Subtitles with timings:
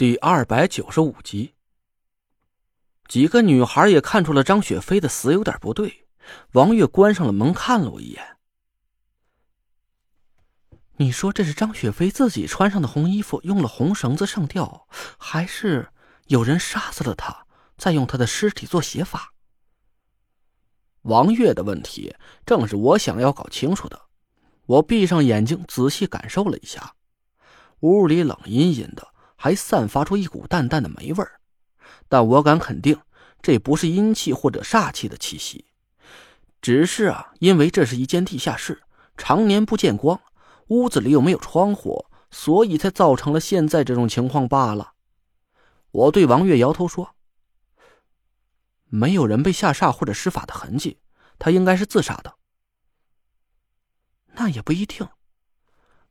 [0.00, 1.52] 第二百九十五集，
[3.06, 6.08] 几个女孩也看出了张雪飞的死有点不对。
[6.52, 8.38] 王月关上了门，看了我一眼。
[10.96, 14.88] 你说这是张雪飞自己穿上的红衣服，用了红绳子上吊，
[15.18, 15.90] 还是
[16.28, 17.46] 有人杀死了他，
[17.76, 19.34] 再用他的尸体做写法？
[21.02, 24.00] 王月的问题正是我想要搞清楚的。
[24.64, 26.94] 我闭上眼睛，仔细感受了一下，
[27.80, 29.06] 屋里冷阴阴的。
[29.42, 31.40] 还散发出一股淡淡的霉味儿，
[32.10, 33.00] 但我敢肯定，
[33.40, 35.64] 这不是阴气或者煞气的气息，
[36.60, 38.82] 只是啊，因为这是一间地下室，
[39.16, 40.20] 常年不见光，
[40.66, 44.92] 屋子里又没有窗户，所以才造成了现在这种情况罢了。
[45.90, 47.14] 我对王月摇头说
[48.92, 50.98] ：“没有人被下煞或者施法的痕迹，
[51.38, 52.34] 他应该是自杀的。”
[54.36, 55.08] 那也不一定。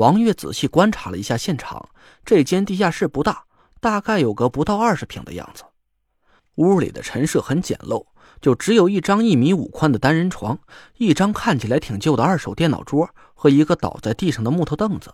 [0.00, 1.90] 王月仔细观察了一下现场，
[2.24, 3.44] 这间地下室不大，
[3.80, 5.62] 大概有个不到二十平的样子。
[6.54, 8.06] 屋里的陈设很简陋，
[8.40, 10.58] 就只有一张一米五宽的单人床，
[10.96, 15.12] 一张看起来挺旧的二手电脑桌和一个倒在地上的木头凳子。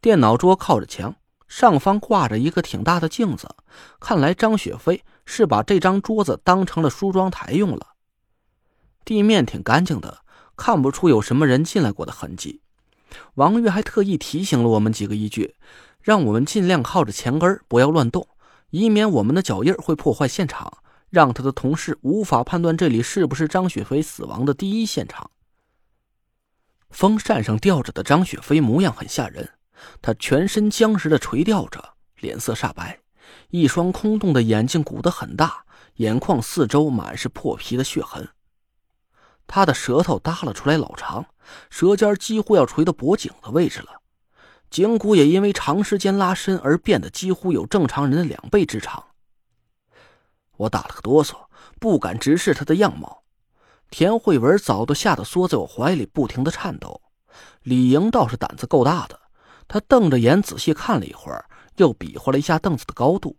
[0.00, 1.14] 电脑桌靠着墙，
[1.46, 3.48] 上方挂着一个挺大的镜子，
[4.00, 7.86] 看来张雪飞是把这张桌子当成了梳妆台用了。
[9.04, 10.22] 地面挺干净的，
[10.56, 12.60] 看不出有什么人进来过的痕迹。
[13.34, 15.54] 王月还特意提醒了我们几个一句，
[16.02, 18.28] 让我们尽量靠着墙根不要乱动，
[18.70, 20.78] 以免我们的脚印会破坏现场，
[21.10, 25.30] 让他的同事无法判断这里是不是张雪飞死亡的第一现场。
[26.90, 29.50] 风扇上吊着的张雪飞模样很吓人，
[30.00, 33.00] 他全身僵实的垂吊着，脸色煞白，
[33.50, 35.64] 一双空洞的眼睛鼓得很大，
[35.96, 38.28] 眼眶四周满是破皮的血痕。
[39.48, 41.26] 他的舌头耷拉出来老长，
[41.70, 44.02] 舌尖几乎要垂到脖颈的位置了，
[44.70, 49.06] 颈骨也因为长时间拉伸而变得几乎有正常人的两倍之长。
[50.58, 51.46] 我打了个哆嗦，
[51.80, 53.24] 不敢直视他的样貌。
[53.90, 57.00] 田慧文早都吓得缩在我怀里，不停的颤抖。
[57.62, 59.18] 李莹倒是胆子够大的，
[59.66, 63.38] 她瞪着眼仔细看了一会儿，又比划了一下凳子的高度，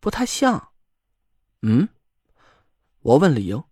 [0.00, 0.70] 不太像。
[1.60, 1.90] 嗯，
[3.00, 3.62] 我问李莹。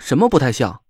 [0.00, 0.80] 什么不太像？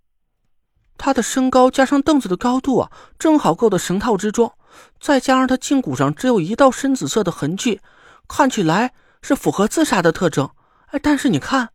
[0.97, 4.55] 他的身高加上凳子的高度啊，正好够的绳套之中，
[5.01, 7.81] 再加上他胫骨上只有一道深紫色的痕迹，
[8.29, 10.49] 看起来是符合自杀的特征。
[10.87, 11.71] 哎，但是你看，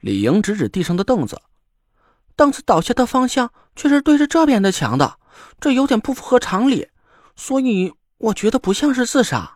[0.00, 1.42] 李莹指指地上的凳子，
[2.36, 5.18] 凳子倒下的方向却是对着这边的墙的，
[5.58, 6.88] 这有点不符合常理，
[7.34, 9.55] 所以我觉得不像是自杀。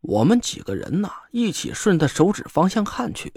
[0.00, 3.32] 我们几个人呢，一起顺着手指方向看去，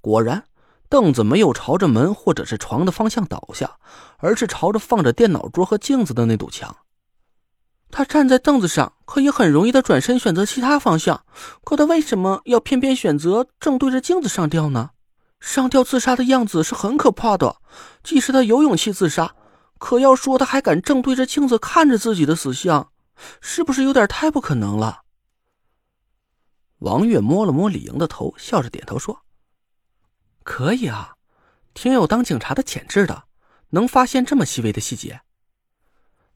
[0.00, 0.44] 果然，
[0.88, 3.78] 凳子没有朝着门或者是床的方向倒下，
[4.18, 6.76] 而是朝着放着电脑桌和镜子的那堵墙。
[7.90, 11.24] 他站在凳子上，可以很容易的转身选择其他方向，
[11.64, 14.90] 可他为什么要偏偏选择正对着镜子上吊呢？
[15.40, 17.56] 上吊自杀的样子是很可怕的，
[18.02, 19.34] 即使他有勇气自杀，
[19.78, 22.88] 可要说他还敢正对着镜子看着自己的死相，
[23.40, 25.00] 是不是有点太不可能了？
[26.82, 29.24] 王月摸了摸李莹的头，笑着点头说
[30.42, 31.14] ：“可以啊，
[31.74, 33.24] 挺有当警察的潜质的，
[33.70, 35.20] 能发现这么细微的细节。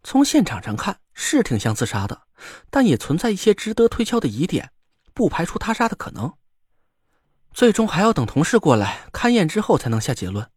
[0.05, 2.23] 从现场上看是挺像自杀的，
[2.71, 4.71] 但也存在一些值得推敲的疑点，
[5.13, 6.33] 不排除他杀的可能。
[7.53, 10.49] 最终还要等同事过来勘验之后才能下结论。”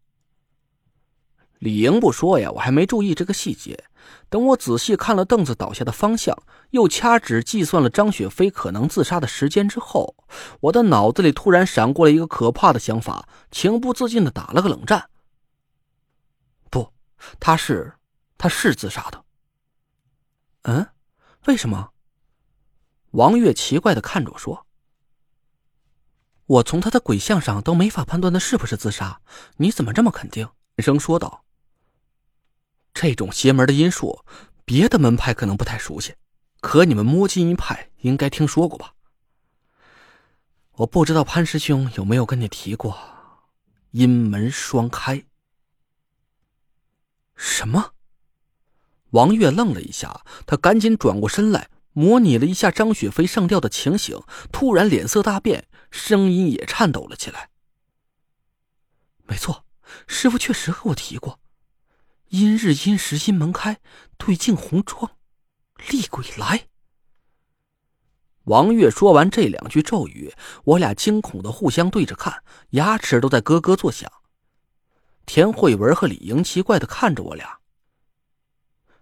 [1.60, 3.84] 李莹不说呀，我还没注意这个细节。
[4.30, 6.38] 等我仔细看了凳子倒下的方向，
[6.70, 10.16] 又掐指计算了张雪飞可能自杀的时间之后，
[10.62, 15.10] 我的脑子里突然闪过了一个可怕的想法，情不自禁的打了个冷战。
[16.70, 16.94] 不，
[17.40, 17.94] 他是，
[18.38, 19.26] 他是自杀的。
[20.64, 20.88] 嗯，
[21.46, 21.90] 为什么？
[23.12, 24.66] 王月奇怪的看着我说
[26.46, 29.20] ：“我从他的鬼相上都没法判断他是不是自杀，
[29.58, 30.48] 你怎么这么肯定？”
[30.80, 31.44] 声说道。
[32.94, 34.24] 这种邪门的阴术，
[34.66, 36.16] 别的门派可能不太熟悉，
[36.60, 38.94] 可你们摸金一派应该听说过吧？
[40.74, 42.98] 我不知道潘师兄有没有跟你提过
[43.92, 45.26] 阴门双开。
[47.36, 47.94] 什么？
[49.12, 54.22] 王月愣了一下，他赶紧转过身来，模拟了一下张雪飞上吊的情形，
[54.52, 57.50] 突然脸色大变，声音也颤抖了起来。
[59.24, 59.66] 没错，
[60.06, 61.40] 师傅确实和我提过。
[62.30, 63.80] 阴日阴时阴门开，
[64.18, 65.18] 对镜红妆，
[65.90, 66.68] 厉鬼来。
[68.44, 70.34] 王月说完这两句咒语，
[70.64, 74.12] 我俩惊恐的互相对着看，牙齿都在咯咯作响。
[75.26, 77.60] 田慧文和李莹奇怪的看着我俩，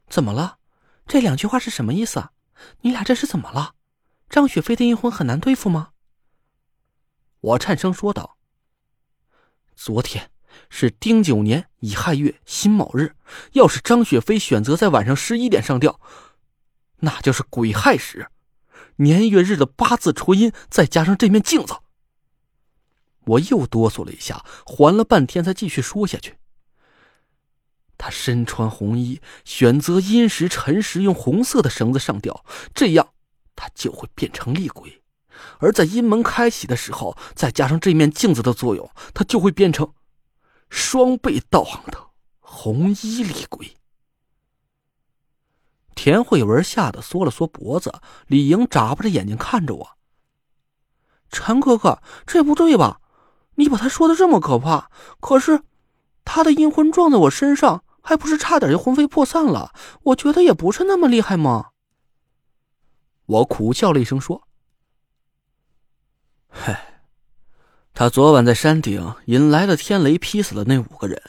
[0.09, 0.59] 怎么了？
[1.05, 2.29] 这两句话是什么意思？
[2.81, 3.75] 你俩这是怎么了？
[4.29, 5.91] 张雪飞的阴魂很难对付吗？
[7.39, 8.37] 我颤声说道
[9.75, 10.31] ：“昨天
[10.69, 13.13] 是丁九年乙亥月辛卯日，
[13.53, 15.99] 要是张雪飞选择在晚上十一点上吊，
[16.99, 18.27] 那就是癸亥时。
[18.97, 21.75] 年月日的八字纯阴，再加上这面镜子。”
[23.25, 26.37] 我又哆嗦了一下，缓了半天才继续说下去。
[27.97, 33.09] 他身穿红衣，选择阴时辰时用红色的绳子上吊，这样
[33.55, 35.01] 他就会变成厉鬼；
[35.59, 39.91] 而在阴门开启的时候，再加上这面镜子的作用，他就会变成
[40.69, 42.09] 双倍道行的
[42.39, 43.75] 红衣厉鬼。
[45.95, 47.93] 田慧文吓得缩了缩脖子，
[48.27, 49.97] 李莹眨巴着眼睛看着我
[51.29, 53.01] ：“陈哥哥，这不对吧？
[53.55, 55.63] 你把他说的这么可怕，可是
[56.23, 59.73] 他的阴魂撞在我身上。”还不是差点就魂飞魄散了，
[60.03, 61.71] 我觉得也不是那么厉害嘛。
[63.25, 64.47] 我苦笑了一声说
[66.47, 66.86] ：“嗨，
[67.99, 71.19] 他昨晚在山顶引来了天雷，劈死了那五个人。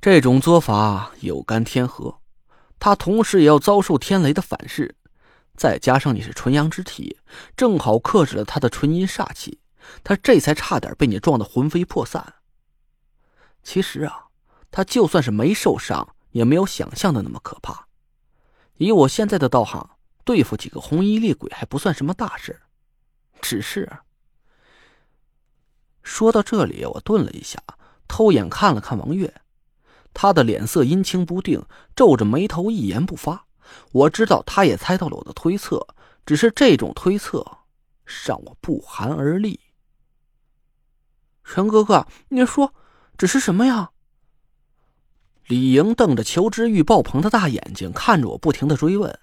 [0.00, 2.20] 这种做法有干天和，
[2.78, 4.94] 他同时也要遭受天雷的反噬，
[5.56, 7.18] 再加上你是纯阳之体，
[7.56, 9.58] 正好克制了他的纯阴煞气，
[10.04, 12.34] 他这才差点被你撞得魂飞魄散。
[13.64, 14.20] 其实啊。”
[14.70, 17.88] 他就算是没受伤，也没有想象的那么可怕。
[18.76, 19.90] 以我现在的道行，
[20.24, 22.60] 对付几个红衣厉鬼还不算什么大事。
[23.40, 23.90] 只是
[26.04, 27.60] 说到这里，我顿了一下，
[28.06, 29.40] 偷眼看了看王月，
[30.12, 31.64] 他的脸色阴晴不定，
[31.96, 33.46] 皱着眉头，一言不发。
[33.90, 35.84] 我知道他也猜到了我的推测，
[36.24, 37.44] 只是这种推测
[38.26, 39.58] 让我不寒而栗。
[41.42, 42.74] 陈哥哥，你说
[43.16, 43.90] 这是什么呀？
[45.46, 49.18] 李莹瞪着求知欲爆棚的大眼睛看着我，不停的追问。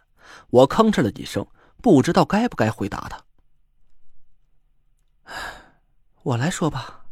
[0.49, 1.45] 我吭哧了几声，
[1.81, 3.23] 不知道该不该回答他。
[6.23, 7.05] 我来说吧。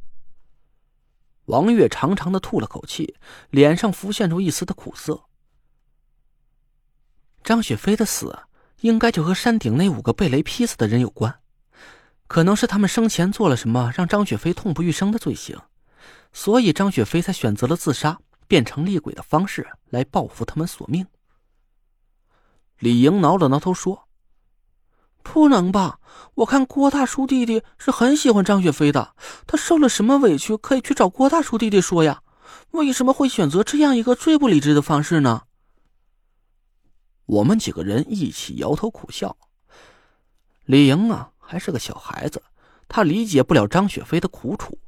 [1.46, 3.16] 王月长长的吐了口气，
[3.50, 5.24] 脸上浮现出一丝的苦涩。
[7.44, 8.44] 张雪飞的死，
[8.82, 11.40] 应该就和山顶那五个被雷劈死的人有关，
[12.28, 15.60] 可能是他们生前做了什么让张雪飞痛不欲生的罪行，
[16.34, 18.20] 所以张雪飞才选择了自杀。
[18.50, 21.06] 变成厉鬼的方式来报复他们索命。
[22.80, 24.09] 李莹挠了挠头说
[25.24, 26.00] ：“不能吧？
[26.36, 29.14] 我看郭大叔弟弟是很喜欢张雪飞的，
[29.46, 32.22] 他受了什么委屈可以去找郭大叔弟弟说呀？
[32.72, 35.44] 为什么会选择这样一个最不理智的方式呢？”
[37.26, 39.38] 我们几个人一起摇头苦笑。
[40.66, 42.42] 李莹啊，还是个小孩子，
[42.88, 44.80] 他理解不了张雪飞的苦楚。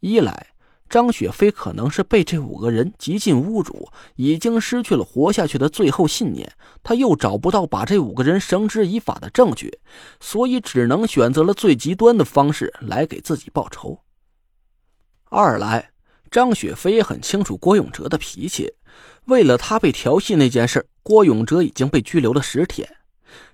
[0.00, 0.48] 一来。
[0.88, 6.50] 张雪飞可能是被这五个人极尽侮辱，已经失去了活下去的最后信念。
[6.82, 9.78] 他又找不到把这五个人绳之以法的证据，
[10.20, 14.00] 所以只能选择了最极端的方式来给自己报仇。
[15.30, 15.90] 二来，
[16.30, 18.72] 张雪飞也很清楚郭永哲的脾气，
[19.26, 22.88] 为了他被调戏那件事，郭永哲已经被拘留了十天。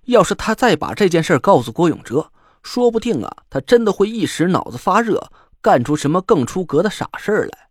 [0.04, 2.30] 要是他再把这件事告诉郭永哲，
[2.62, 5.30] 说不定啊，他真的会一时脑子发热。
[5.64, 7.70] 干出什么更出格的傻事儿来？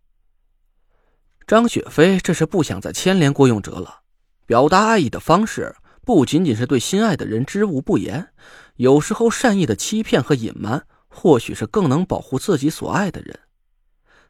[1.46, 4.00] 张雪飞这是不想再牵连郭永哲了。
[4.46, 8.30] 表达爱意的方式不仅仅是对心爱的人知无不言，
[8.74, 13.38] 有时候善意的欺骗和隐瞒，或许是更能保护自己所爱的人。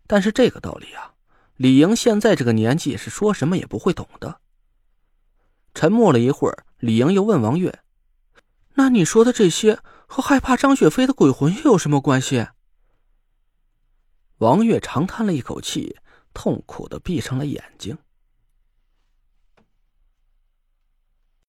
[0.07, 1.15] 但是这个道理啊，
[1.57, 4.41] 李莹现在这个年纪是说什么也不会懂的。
[5.73, 7.81] 沉默了一会儿，李莹又问王月
[8.77, 12.49] ：“那你说的这些和害怕张雪飞的鬼魂又有什么关系？”
[14.45, 15.97] 王月长叹了一口气，
[16.35, 17.97] 痛苦的闭上了眼睛。